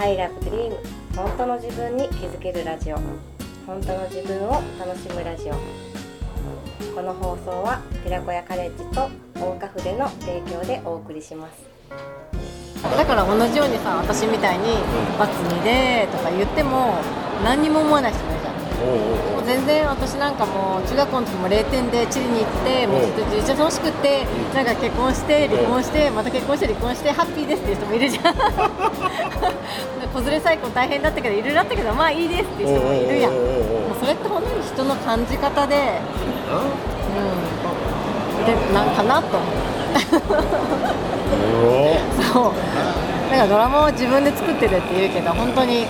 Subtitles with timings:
[0.00, 0.72] I love dream.
[1.16, 2.96] 本当の自分に気づけるラジオ。
[3.66, 5.54] 本当の自分を楽しむラジオ。
[6.94, 11.66] この放送は寺子屋カレッジと大岡筆の提供でお送りします。
[12.96, 14.76] だから同じようにさ私みたいに
[15.18, 16.94] 「バツ2で」とか言っても
[17.42, 18.54] 何にも思わない人もいるじゃん。
[18.78, 28.34] もう全然私なんかもう中学校の時も0点でチリに行ってもうずっとめっちゃ楽しくってなんか結婚して離婚してまた結婚して離婚してハッピーですっていう人もいるじゃん
[30.22, 33.32] 子連れ再婚大変だったけどいろいろあったけどまあいいですっていう人もいるやん。
[33.32, 33.42] もう
[34.00, 36.00] それって本当に人の感じ方で。
[36.48, 37.22] う
[38.44, 38.46] ん。
[38.46, 39.36] でなんかなと。
[39.36, 39.50] 思う
[42.32, 42.52] そう。
[43.30, 45.86] だからドラマを自分で作ってるって言うけど本当に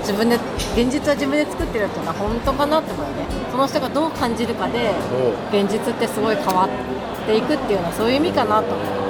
[0.00, 0.36] 自分で
[0.74, 3.26] 現実は自分で作ってるっていうのは本当かなって思うよね。
[3.50, 4.92] その人がどう感じるかで
[5.52, 8.74] 現実ってすごい変わっていくっていうのはそういう意味かなと。
[8.74, 9.09] 思う、う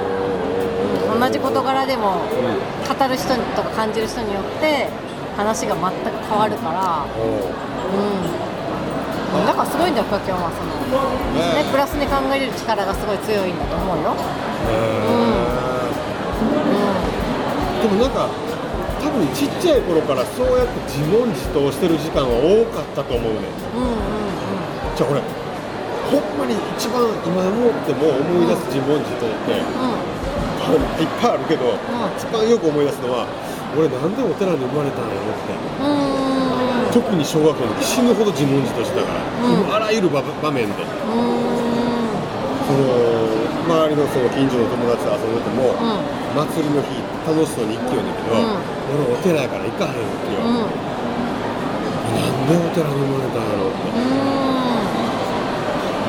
[1.07, 4.89] 同じ事柄でも語る人とか感じる人によって
[5.37, 7.97] 話が全く変わるからう
[8.27, 8.41] ん。
[9.47, 10.75] だからすごいんだよ、今日はその、
[11.39, 14.11] ね、プラスに考えれる力がすごい強いんだと思うよ。
[17.81, 18.27] でもなんか
[19.01, 23.47] 多分ちっちゃい頃からそうやって自問自答してる時間は多かったと思うね、
[24.95, 25.23] じゃあ俺
[26.11, 29.63] ほんまに一番今思っても思い出す自問自答って、
[30.75, 31.75] いっぱいあるけど、
[32.17, 33.27] 一番よく思い出すのは
[33.77, 35.55] 俺なんでお寺に生まれたんやろって。
[36.91, 39.23] 特に小学校の時死ぬほど自問自答してたから、
[39.75, 40.19] あらゆる場
[40.51, 40.83] 面で、
[42.67, 42.83] その
[43.63, 45.71] 周りのその近所の友達と遊んでても、
[46.35, 48.35] 祭りの日楽しそうに行きようんだけど、
[48.91, 50.67] 俺お寺やから行かへんわけよ、な
[52.27, 53.87] んでお寺に生まれたんやろって、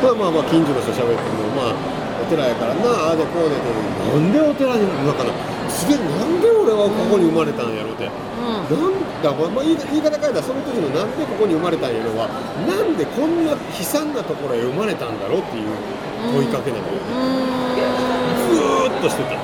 [0.02, 1.78] まあまあまあ近所の人喋ってもまあ
[2.22, 3.10] お寺やからな。
[3.10, 5.34] ああでこうでってなんでお寺にだから
[5.68, 12.28] すげえなんで俺はここに生まれたんやろって、なんだ、まあ、言い言い方変えたらその時のなんでここに生まれたんやろは
[12.68, 15.68] なんでこんな悲惨なところへ生まれたんだろうっていう
[16.30, 17.00] 問いかけなのよ、
[18.46, 19.34] ずーっとしてた、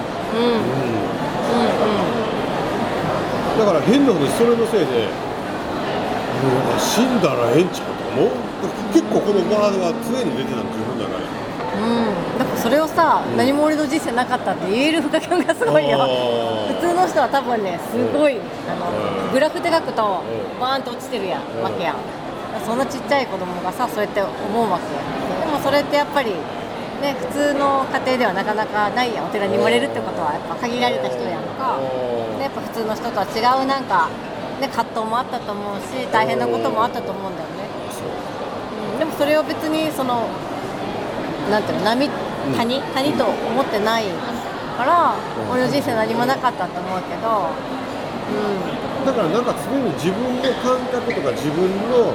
[3.58, 5.08] だから変な話それのせいで
[6.78, 8.30] 死んだらええんちゃうとかもう？
[8.94, 11.26] 結構このワードは常に出てたの自分の中で。
[11.78, 15.98] うん、だからそれをさ、うん、何も俺の人生なかったって言える深キがすごいよ。
[16.68, 20.22] 普通の人は多分ねすごいあのグラフで書くと
[20.60, 21.96] バーンと落ちてるやんわけやん。
[22.64, 24.84] そんなちっちゃい子供がさそうやって思うわけ
[25.46, 26.30] でもそれってやっぱり
[27.02, 29.26] ね普通の家庭ではなかなかないやん。
[29.26, 31.78] お寺に生まれるってことはやっぱ限られた人やんか。
[32.38, 34.08] でやっぱ普通の人とは違うなんか
[34.60, 37.66] ね葛藤もあったと思うし大変なこともあったと思うんだよね、
[38.94, 40.28] うん、でもそれを別にその
[41.50, 42.10] なんていうの波
[42.56, 44.04] 谷、谷と思ってない
[44.76, 45.14] から、
[45.50, 47.50] 俺の人生何もなかったと思うけど、
[48.28, 52.12] うん、だからなんか常に自分の感覚とか自分の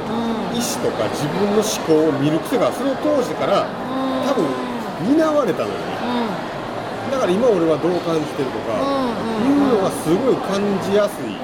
[0.54, 3.66] 意思とか自分の思考を見る癖がその当時から
[4.30, 4.46] 多分
[5.04, 5.84] 担われたのよね、
[7.06, 11.36] うん、だから今俺はどう感じてるとかいうのがすごい感じやすい、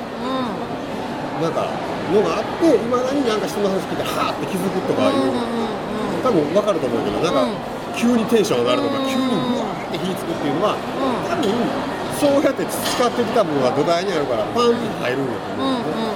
[1.42, 1.68] なんか
[2.14, 5.34] のがあっていまだになんか人の話聞いてはーって気づくとかいう、
[6.24, 7.46] 多分分かると思うけどなんか、
[7.96, 10.76] 急にテンション上がるとか、急にうわーって火つくっていうのは、
[11.30, 11.50] 多分
[12.20, 16.10] そうやって培ってきた分は土台にあるからパンって入るんだと思うんですね。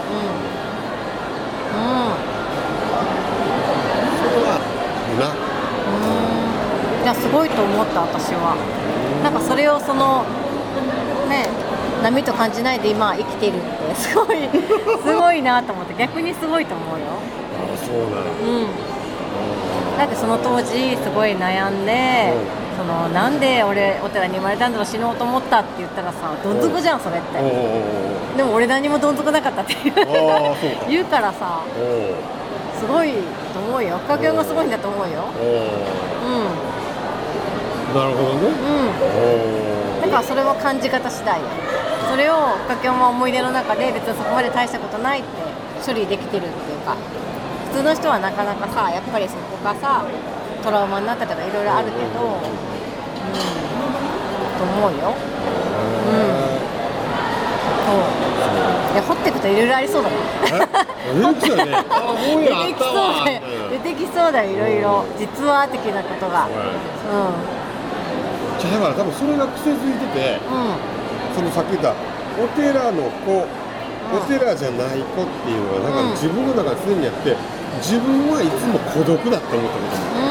[7.04, 8.56] いやすごいと思った私は。
[9.24, 10.24] なんかそれをその
[11.30, 11.48] ね
[12.02, 14.50] 波と感じないで今生きてるってすごい
[15.04, 17.06] すごいなと思って逆にすごいと思うよ。
[17.74, 18.32] あそうなの。
[18.40, 18.93] うん。
[19.98, 22.34] だってその当時すごい悩んで、
[22.78, 27.40] そのなんで俺お寺に生まれたんだろう死のうと思ったって言ったらさどん底じゃんそれって。
[28.38, 29.94] でも俺何もどん底なかったっていう。
[30.90, 31.64] 言うからさ
[32.80, 33.14] すごい
[33.54, 33.98] と思うよ。
[34.00, 35.26] 深きがすごいんだと思うよ。
[35.38, 35.46] う
[37.94, 37.96] ん。
[37.96, 38.48] なるほどね。
[38.48, 40.02] うん。
[40.02, 41.48] だからそれも感じ方次第よ
[42.10, 45.28] それを深きも思い出の中で別にそこまで大したことないって
[45.86, 46.98] 処理できてるっていうか
[47.74, 50.06] 普通の人はなかなかさやっぱりそこがさ
[50.62, 52.46] トラウマになったとかいろいろあるけど、うん、
[54.62, 55.10] と思うよ。
[55.10, 56.54] うん、
[57.82, 58.94] そう。
[58.94, 60.16] いや掘っていくといろいろありそうだね。
[61.02, 61.66] え出てきそうだ
[63.34, 63.42] よ。
[63.72, 66.46] 出てきそうだよいろいろ実話的なことが。
[66.46, 66.52] はい
[68.62, 70.62] じゃあだから多分それが癖づいててうん。
[70.62, 70.78] うん
[71.36, 71.90] そのさっき言った
[72.38, 73.64] お寺の子。
[74.12, 77.36] お寺じゃない子っていうのはなんうんか自分の中で常にあって
[77.82, 80.24] 自分はいつも孤独だって思ったことも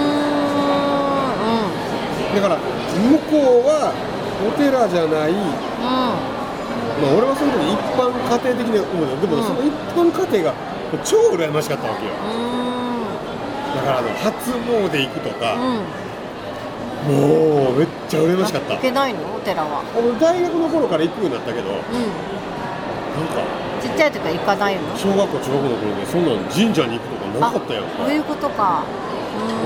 [2.33, 3.93] だから向こうは
[4.43, 5.39] お寺じゃない、うん。
[5.83, 6.17] ま
[7.09, 9.45] あ、俺はその時一般家庭的に思うよでもうん。
[9.45, 10.57] その一般家庭が
[11.05, 12.13] 超羨ましかったわけよ。
[12.13, 13.05] うん。
[13.77, 15.85] だからあの初詣行くとか、うん。
[17.13, 18.77] もうめっちゃ羨ましかった。
[18.77, 19.21] 行けないの？
[19.35, 19.83] お寺は。
[19.97, 21.79] 俺大学の頃から行くようになったけどなん。
[21.79, 21.85] うん
[23.29, 23.45] か
[23.83, 24.97] ちっちゃい時は行かないの？
[24.97, 27.83] 小学校中学校の頃でそんなん神社に行くとかなかったよ。
[27.83, 28.85] あそういうことか。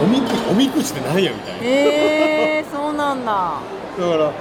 [0.01, 1.61] おみくおみくじってなんやみたいな。
[1.61, 3.61] へえそうなんだ。
[3.99, 4.33] だから、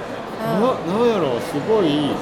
[0.56, 2.14] ななんやろうすごい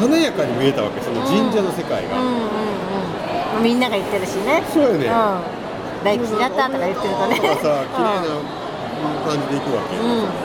[0.00, 3.62] 華やかに見えたわけその神社の世界が、うんうんうん。
[3.62, 4.64] みんなが言ってるしね。
[4.72, 5.10] そうやね、う
[6.02, 6.02] ん。
[6.02, 7.36] 大吉だったとか言ってるとね。
[7.60, 8.34] さ綺麗な
[9.22, 10.41] 感じで行くわけ、うん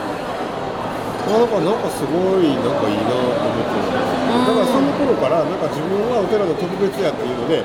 [1.27, 7.63] あだからなんかすごいなんかいいなと思ってるだからその頃からなんか自分はお寺の特別やっていうので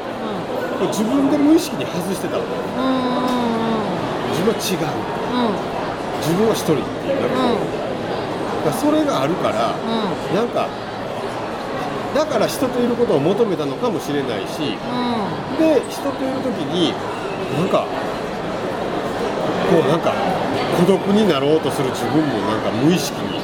[0.90, 2.42] 自分で無意識に外してたの。
[2.42, 3.22] うん
[4.32, 4.90] 自分は違う。
[5.30, 5.54] うん。
[6.18, 7.30] 自分は一人っていうなん。
[7.30, 7.36] か,、
[8.64, 10.34] だからそれがあるから、うん。
[10.34, 10.66] なんか
[12.14, 15.58] だから人といることを求めたのかもしれないしうん。
[15.58, 16.92] で人といる時に
[17.56, 17.86] なんか
[19.70, 20.12] こうなんか
[20.80, 23.38] 孤独になろうとする自分もなんか無意識に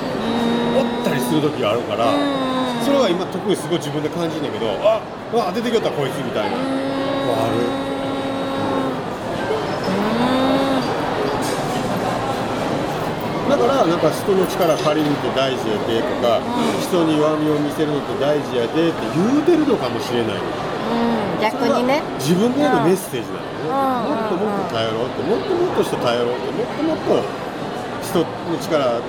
[1.28, 2.08] する時があるから、
[2.80, 5.04] それは今特にすごい自分で感じるんだけどあ
[5.36, 6.56] あ出てきよったこいつみたいな。
[6.56, 7.60] のがある。
[13.48, 16.40] だからなんか人の力借りるって大事やでとか、
[16.80, 20.36] 人に弱みを見せるのって大事やでって言うてるのかもしれない。
[20.36, 21.40] うん。
[21.40, 22.02] 逆にね。
[22.18, 23.72] 自分でのメッセージなのね、う
[24.04, 24.16] ん。
[24.16, 27.24] もっともっと頼ろうってもっともっと人頼ろうってもっともっと
[28.04, 28.24] 人の
[28.60, 29.00] 力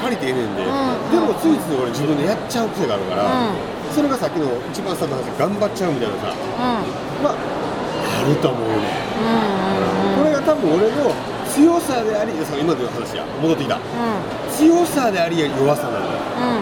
[0.00, 1.10] 借りてええねんで、うん。
[1.10, 3.94] でもついつい俺自分でやっちゃう癖があるから、うん。
[3.94, 7.24] それがさっきの一番最初の話頑張っちゃうみたいなさうん。
[7.24, 11.14] まああると思うね、うんこれが多分俺の
[11.46, 13.24] 強さでありその今の話や。
[13.40, 13.76] 戻ってきた。
[13.76, 13.80] う
[14.50, 16.02] 強さであり弱さなん。
[16.02, 16.08] だ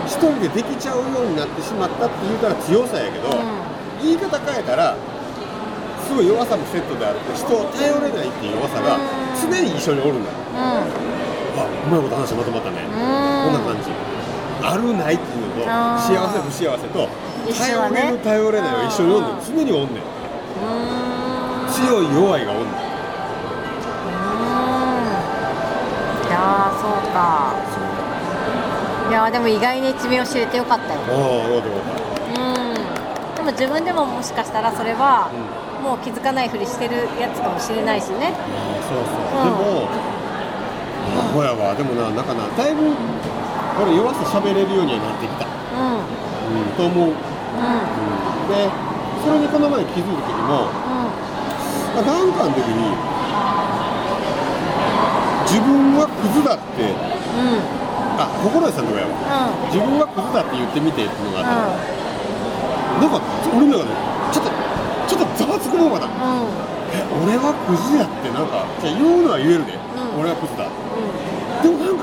[0.07, 3.29] 一人でできちゃうようになってしまったって言うたら強さやけど、
[4.03, 4.97] 言い方変えたら
[6.07, 8.99] すごい弱さもセットであって人を頼れないっていう弱さが
[9.41, 10.37] 常に一緒におるんだよ
[11.63, 12.91] あうまいこと話まとまったね、こ
[13.51, 13.91] んな感じ。
[14.63, 15.69] あるないっていうのと
[16.01, 17.09] 幸せ不幸せと
[17.53, 19.41] 頼れる頼れないは一緒におんねん。
[19.45, 20.03] 常におんねん。
[21.71, 22.73] 強い弱いがおんねん。
[26.27, 27.55] いやーそうか。
[29.09, 31.01] いやーでも意外に一面を知れてよかったよ。
[31.01, 31.15] ああ
[31.49, 31.95] よかったよかっ
[32.35, 32.39] う
[32.73, 33.37] ん。
[33.37, 35.31] でも自分でももしかしたらそれは
[35.85, 38.33] もう気づかないふりしてるやつかもしれないしね。
[38.35, 38.39] あ
[38.81, 39.55] あそうそう、うん。
[39.55, 39.89] でも
[41.37, 41.77] ほやわ。
[41.77, 42.97] でもななんかなだいぶ
[43.77, 45.53] 俺弱さ喋れるようにはなってきた、う
[45.85, 46.01] ん。
[46.01, 48.49] うん、と思う、うん、うん。
[48.49, 48.73] で
[49.21, 50.81] それにこの前気づいた時もう
[52.01, 52.89] なんかの時に
[55.45, 57.61] 自分はクズだってんうん。
[58.17, 59.77] あ心得さんとかやわうん。
[59.77, 63.21] 自分はクズだって言ってみてっていうのがあった、なんか
[63.53, 63.93] 俺の中で
[64.33, 64.49] ちょっと
[65.05, 66.49] ちょっとざわつくもんかなうん。
[66.97, 69.77] え俺はクズやってなんかじゃあ言うのは言えるで、ん。
[70.17, 70.65] 俺はクズだ。
[70.65, 70.86] でもなん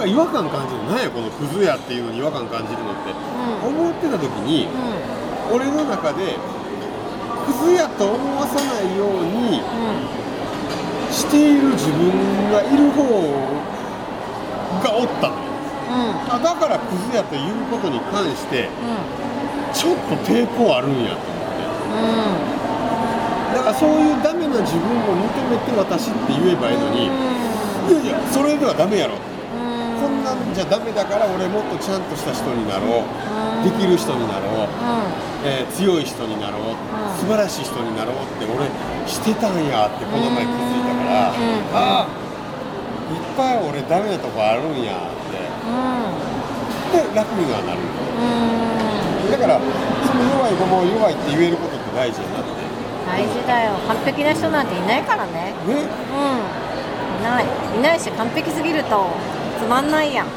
[0.04, 3.16] か違和感感じるなんやこのクズやっていうのに違和感感じるのって、
[3.64, 4.68] 思ってた時に
[5.52, 6.36] 俺の中で
[7.48, 9.62] クズやと思わさないように
[11.12, 13.04] している自分がいる方
[14.84, 15.44] がおったのよ。
[16.30, 18.68] あだからクズやということに関して
[19.74, 21.64] ちょっと抵抗あるんやと思って。
[23.54, 29.14] だからそういうダメな自分を認めて私って言えばいいのにいやいやそれではダメやろ
[30.04, 33.64] こんなんじゃダメだから俺もっとちゃんとした人になろう。
[33.64, 34.68] できる人になろう、
[35.48, 36.76] えー強い人になろう、
[37.16, 38.68] 素晴らしい人になろうって俺
[39.08, 42.08] してたんやってこの前気づいたから、ああ
[43.08, 45.00] いっぱい俺ダメなとこあるんやっ
[45.32, 45.40] て。
[46.92, 47.80] で楽にはなる
[49.32, 49.56] だから
[50.04, 52.52] その弱い子も弱いって言えることって大事やなって。
[53.08, 53.80] 大事だよ。
[53.88, 55.32] 完璧な人なんていないからね。
[55.32, 55.56] ね。
[55.64, 55.80] うん。
[57.22, 57.46] いない。
[57.80, 59.08] いないし完璧すぎると
[59.60, 60.28] つまんないやん。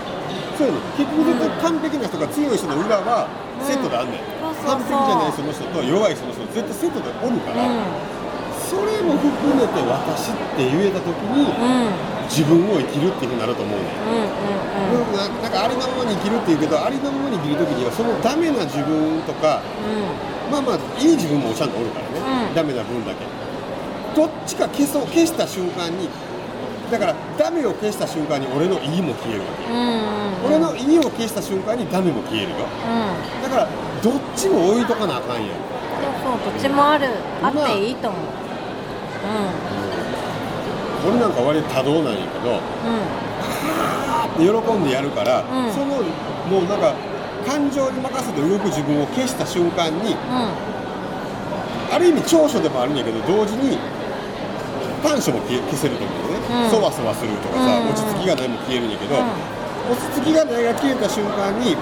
[0.57, 3.29] そうやね結局絶対完璧な人が強い人の裏は
[3.61, 4.77] セットであんねん、そうそうそう。
[4.77, 7.77] 完璧じゃない人の人と弱い人の人絶対セットでおるから、う
[8.57, 12.27] それも含めて私って言えた時にんうん。
[12.27, 13.93] 自分を生きるっていうふうになると思うねん。
[14.11, 20.51] うんうんななんかありのままに生きるっていうけどありのままに生きる時にはそのダメな自分とかうん。
[20.51, 22.55] まあまあいい自分もちゃんとおるからね、うん。
[22.55, 23.23] ダメな分だけ。
[24.17, 26.09] どっちか消そう消した瞬間に
[26.91, 30.17] だからダメを消した瞬間に俺のいいも消えるわけ、うんうん
[30.47, 32.57] 俺のいいを消した瞬間にダメも消えるよ。
[32.59, 33.43] うん。
[33.43, 33.69] だから
[34.03, 35.49] どっちも置いとかなあかんやん。
[36.23, 37.09] そうそうどっちもある
[37.43, 38.21] あっていいと思う。
[41.09, 44.49] 俺なんか割と多動なんやけどうん。
[44.49, 45.73] うん喜んでやるから、うん。
[45.73, 46.03] そのも
[46.61, 46.95] うなんか
[47.47, 50.17] 感情に任せて動く自分を消した瞬間にうん。
[51.91, 53.79] ある意味長所でもあるんやけど同時に
[55.03, 56.26] 短所も消せると思う
[56.71, 57.91] そわそわするとかさ、うん。
[57.91, 59.23] 落ち着きがないも消えるんやけど、う
[59.91, 61.77] 落ち着きがないが消えた瞬間に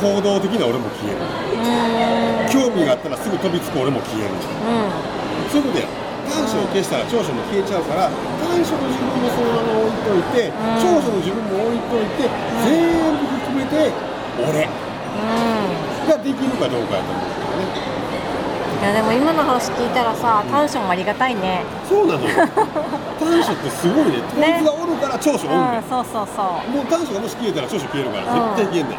[0.00, 1.20] 行動的な俺も消える。
[1.20, 2.50] ん。
[2.52, 4.34] 興味があったらすぐ飛びつく俺も消える。
[4.34, 5.48] うん。
[5.50, 5.88] そういうことや。
[6.26, 10.52] 短所を消したら長所も消えちゃうから短所の自分もそのまま置いといて、ん。
[10.82, 12.26] 長所の自分も置いといて、
[12.66, 12.82] 全
[13.14, 13.94] 部含めて
[14.42, 16.10] 俺うん。
[16.10, 18.35] ができるかどうかやと思うんだよね
[18.80, 21.62] いやでも今の話聞いたらさ短所もありがたいね。
[21.88, 22.28] そうなのよ。
[23.18, 24.20] 短所ってすごいね。
[24.20, 26.70] こいつがおるから長所おるねうんそうそうそう。
[26.70, 28.56] もう短所がもし消えたら長所消えるからうん。
[28.56, 28.98] 絶対消えんねん、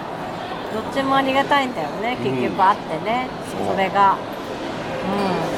[0.74, 3.76] どっちもありがたいんだよね結局あってね、そう。
[3.76, 4.16] それが。
[5.08, 5.58] うん。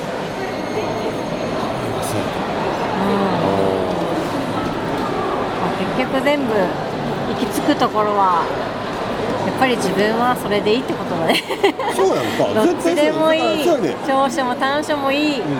[5.97, 8.43] 結局全部行き着くところは
[9.45, 11.43] やっぱり自分はそれでいいってことだね。
[11.95, 12.51] そうやんか。
[12.59, 13.65] どっちでもいい。
[13.65, 15.47] ねん長所も短所もいい、うん。
[15.47, 15.55] う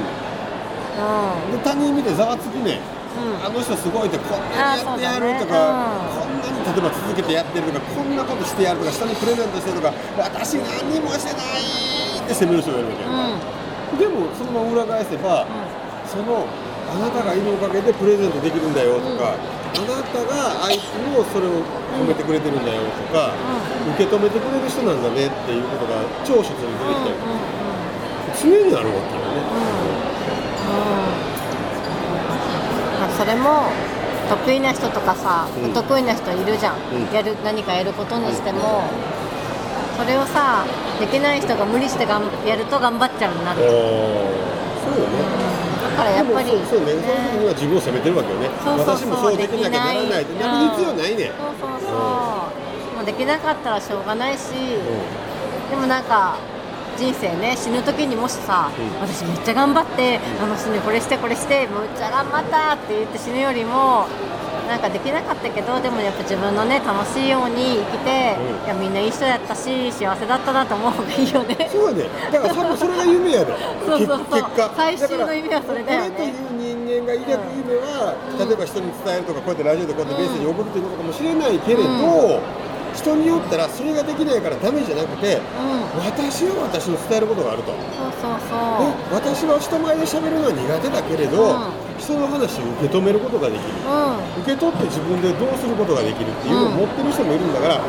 [1.48, 1.52] ん。
[1.52, 2.80] で他人見てざわつきね。
[3.16, 3.46] うん。
[3.46, 13.10] あの人すごいってこんなにやってやるとか、あこんなに例えば続けてやってるとかこんなことしてやるとか下にプレゼントしてるとか私何にもしてないって責める人がいるわけや。
[13.10, 13.40] ん。
[13.40, 13.60] か、
[13.98, 15.48] でもそのまま裏返せば、
[16.06, 16.46] その
[16.90, 19.34] あなたがいるおかげでプレゼントできるんだよとか、
[19.76, 21.62] あなたが相手のそれを
[21.94, 23.34] 褒めてくれてるんだよとか、
[23.96, 27.16] 受け止めてくれる人なんだねっていうことが長所に出てきたり
[28.42, 29.42] 常にあるわけよね、
[33.00, 33.72] まあ、それも
[34.30, 35.74] 得意な人とかさ、うん。
[35.74, 37.14] 不得意な人いるじゃん、うん。
[37.14, 38.84] やる何かやることにしても、
[39.98, 40.66] それをさ
[41.00, 43.70] できない人が無理してがんやると頑張っちゃうになる、そう
[45.02, 45.24] よね。
[45.24, 45.29] だ
[46.00, 48.50] からやっぱり、でもそうそうねその時には自分を責めてるわけよね。
[48.63, 48.96] そうそうそう。
[48.96, 56.38] 私もそうできなきゃならないっる必要ないねん、そうそうそう、もうできなかったらしょうがないし、うでもなんか
[56.98, 59.00] 人生ね死ぬ時にもしさ、うん。
[59.00, 64.08] 私めっちゃ頑張って、あの死ぬこれしてこれしてむっちゃ頑張ったって言って死ぬよりも
[64.70, 68.66] なんかできなかったけどでもやっぱ自分のね楽しいように生きて、うん。
[68.66, 71.56] いやみんないい人やったし幸せだったなと思う方がいいよね。
[71.56, 72.10] ん そうやね。
[72.32, 73.54] だから多分それが夢やで。
[73.84, 74.20] そうそうそう。
[74.30, 74.72] 結果。
[74.78, 76.10] 最終の夢はそれだよね。
[76.12, 82.40] という人間が抱く夢は、例えば人に伝えるとかこうやってラジオでこうやってメッセージを送るということかもしれないけれど、
[82.94, 86.06] 人によったらそれができないからダメじゃなくてうん。
[86.06, 87.74] 私は私の伝えることがあると。
[87.74, 88.54] そうそうそ
[88.86, 93.75] ねう、私は人前で喋るのは苦手だけれど、うん人の話を受け止めることができる。
[93.84, 94.41] うん。
[94.41, 97.84] 受け取って自分でどうすることができるっていうのを持ってる人もいるんだから、う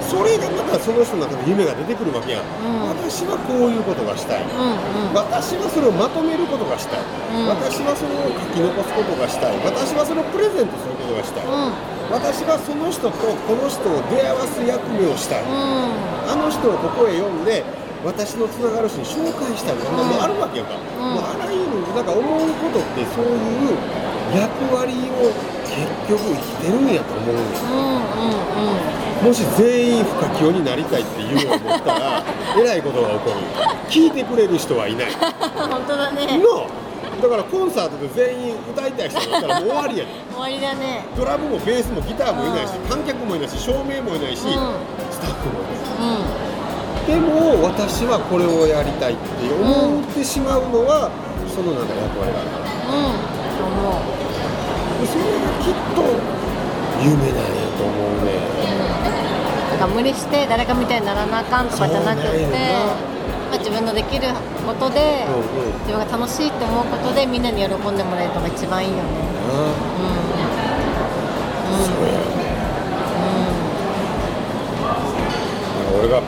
[0.00, 2.88] それがまたその人の中で夢が出てくるわけやん、ん。
[2.88, 5.14] 私はこういうことがしたい、んうんうん。
[5.14, 7.46] 私はそれをまとめることがしたい、ん。
[7.46, 9.56] 私はそれを書き残すことがしたい。
[9.60, 11.72] 私はそれをプレゼントすることがしたい、うん。
[12.10, 16.32] 私はその人とこの人を出会わす役目をしたい、うん。
[16.32, 17.62] あの人をここへ呼んで
[18.04, 20.72] 私のつながる人に紹介したりとか、もうあるわけやか。
[20.72, 21.14] ら、ん。
[21.14, 23.76] もうあらゆるなんか思うことってそういう
[24.34, 25.28] 役割を
[25.68, 28.32] 結局生きてるんやと思ううんうん
[29.20, 29.26] うん。
[29.28, 32.22] もし全員不可教になりたいっていうのを思ったら
[32.58, 33.36] えらいことが起こる
[33.90, 35.06] 聞いてくれる人はいない。
[35.54, 36.38] 本当だね。
[36.38, 36.66] の
[37.20, 40.10] だからコンサートで全員歌いたい人だったらもう終わりやで。
[40.32, 41.04] 終わりだね。
[41.18, 42.88] ドラムもベースもギターもいないしうん。
[42.88, 44.52] 観客もいないし照明もいないし、うん。
[45.12, 46.59] スタッフもいないうん
[47.06, 51.10] でも私はこれをやりたいって思ってしまうのは、
[51.48, 52.70] そのなんか役割があるから。
[52.86, 53.18] うん。
[53.58, 54.20] と思う
[55.00, 56.04] でそれがきっと
[57.02, 58.38] 夢なんやと思うね。
[59.70, 62.38] なんか無理して誰かみたいにならなあかんとかじゃなくって
[63.50, 64.28] まあ、自分のできる
[64.64, 65.74] ことで、うんうん。
[65.82, 69.02] 自分が楽しいって思うことでみんなに喜んでもらえるのが一番いいよね。
[69.50, 69.74] あ。
[71.66, 71.82] うん。
[71.82, 72.19] そうや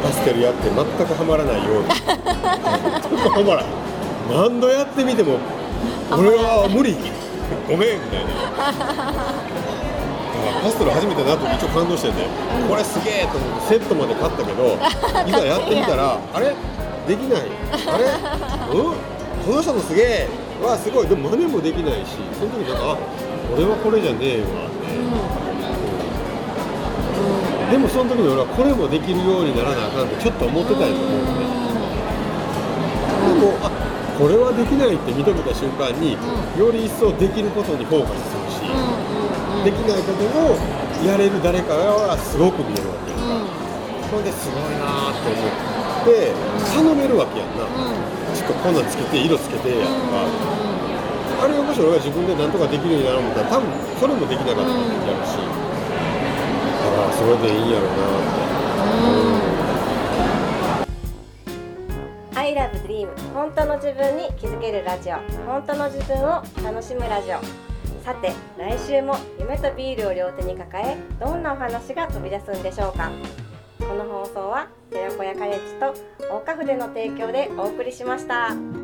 [0.03, 1.89] パステルやって全くハマらないように。
[1.89, 3.67] 全くハマらん。
[4.29, 5.39] 何度やってみても
[6.11, 6.97] 俺は無理。
[7.69, 8.33] ごめんみたいな。
[10.63, 12.27] パステル初めてなった時一応感動してて、
[12.69, 14.79] これすげえと思ってセットまで買ったけど
[15.27, 16.55] いざやってみたらあれ？
[17.07, 17.43] できない。
[17.87, 18.07] あれ？
[18.79, 18.97] うん？
[19.45, 20.29] この人のすげえ。
[20.63, 21.07] はすごい。
[21.07, 22.99] でも真似もできないしその時なんかあ
[23.55, 24.71] 俺はこれじゃねえわ
[27.73, 31.49] でもその時に俺はこれもできるようにならなあかんってちょっと思ってたんやと思うね。
[31.49, 33.73] うんでもあ
[34.21, 36.21] これはできないって認めた瞬間に、
[36.61, 38.77] より一層できることにフォーカスするし、
[39.65, 40.21] できないこと
[40.53, 40.61] を
[41.01, 44.21] やれる誰かがすごく見えるわけやんか、うん。
[44.21, 46.29] それですごいなーって思って
[46.77, 47.65] 頼めるわけやんな、
[48.37, 50.29] ちょっとこんなんつけて色つけてやとか、
[51.43, 55.41] あれをもし俺が自分でなんとかできるようになろう思ったら多分それもできなかったんやろし、
[56.95, 57.93] ああそれでいいやろな。
[57.93, 57.97] っ
[62.35, 62.39] て。
[62.39, 65.17] I love dream 本当の自分に気づけるラジオ。
[65.47, 67.39] 本当の自分を楽しむラジオ。
[68.05, 73.11] さて来週も夢とビールを両手に抱えどんなお話が飛び出すんでしょうか。
[73.79, 75.95] この放送は寺子屋カレッジと
[76.35, 78.82] 大花筆の提供でお送りしました。